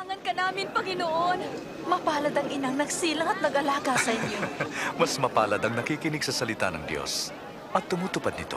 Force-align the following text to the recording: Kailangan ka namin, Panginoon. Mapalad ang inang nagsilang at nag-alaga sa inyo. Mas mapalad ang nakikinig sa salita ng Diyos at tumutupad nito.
Kailangan 0.00 0.24
ka 0.24 0.32
namin, 0.32 0.66
Panginoon. 0.72 1.38
Mapalad 1.84 2.32
ang 2.32 2.48
inang 2.48 2.72
nagsilang 2.72 3.36
at 3.36 3.38
nag-alaga 3.44 4.00
sa 4.00 4.08
inyo. 4.08 4.40
Mas 5.00 5.20
mapalad 5.20 5.60
ang 5.60 5.76
nakikinig 5.76 6.24
sa 6.24 6.32
salita 6.32 6.72
ng 6.72 6.88
Diyos 6.88 7.28
at 7.76 7.84
tumutupad 7.84 8.32
nito. 8.32 8.56